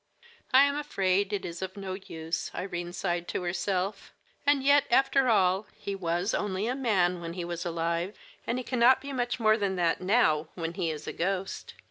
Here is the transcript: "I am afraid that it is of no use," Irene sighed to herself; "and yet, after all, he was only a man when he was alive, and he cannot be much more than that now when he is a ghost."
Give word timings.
"I 0.51 0.63
am 0.63 0.75
afraid 0.75 1.29
that 1.29 1.35
it 1.35 1.45
is 1.45 1.61
of 1.61 1.77
no 1.77 1.93
use," 1.93 2.49
Irene 2.55 2.91
sighed 2.91 3.27
to 3.27 3.43
herself; 3.43 4.15
"and 4.47 4.63
yet, 4.63 4.85
after 4.89 5.29
all, 5.29 5.67
he 5.75 5.93
was 5.93 6.33
only 6.33 6.65
a 6.65 6.73
man 6.73 7.21
when 7.21 7.33
he 7.33 7.45
was 7.45 7.67
alive, 7.67 8.17
and 8.47 8.57
he 8.57 8.63
cannot 8.63 8.99
be 8.99 9.13
much 9.13 9.39
more 9.39 9.57
than 9.57 9.75
that 9.75 10.01
now 10.01 10.47
when 10.55 10.73
he 10.73 10.89
is 10.89 11.05
a 11.05 11.13
ghost." 11.13 11.75